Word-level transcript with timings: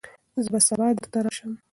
زه 0.43 0.49
به 0.53 0.59
سبا 0.67 0.85
درته 0.97 1.19
راشم. 1.23 1.51